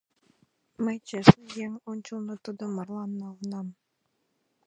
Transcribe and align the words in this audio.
Мый 0.83 0.97
честне, 1.07 1.45
еҥ 1.65 1.71
ончылно 1.91 2.35
тудым 2.45 2.69
марлан 2.77 3.11
налынам. 3.21 3.67